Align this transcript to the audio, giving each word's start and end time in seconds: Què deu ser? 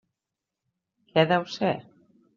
Què 1.13 1.27
deu 1.35 1.47
ser? 1.59 1.73